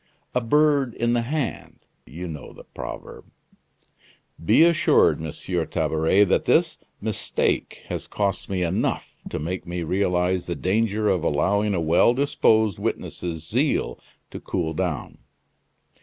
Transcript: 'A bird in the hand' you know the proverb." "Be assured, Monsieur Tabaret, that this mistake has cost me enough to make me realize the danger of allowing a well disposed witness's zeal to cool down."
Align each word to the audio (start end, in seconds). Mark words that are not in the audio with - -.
'A 0.33 0.41
bird 0.41 0.95
in 0.95 1.13
the 1.13 1.21
hand' 1.21 1.85
you 2.07 2.27
know 2.27 2.53
the 2.53 2.63
proverb." 2.63 3.25
"Be 4.43 4.65
assured, 4.65 5.21
Monsieur 5.21 5.63
Tabaret, 5.67 6.23
that 6.23 6.45
this 6.45 6.79
mistake 6.99 7.83
has 7.85 8.07
cost 8.07 8.49
me 8.49 8.63
enough 8.63 9.15
to 9.29 9.37
make 9.37 9.67
me 9.67 9.83
realize 9.83 10.47
the 10.47 10.55
danger 10.55 11.07
of 11.07 11.23
allowing 11.23 11.75
a 11.75 11.79
well 11.79 12.15
disposed 12.15 12.79
witness's 12.79 13.47
zeal 13.47 13.99
to 14.31 14.39
cool 14.39 14.73
down." 14.73 15.19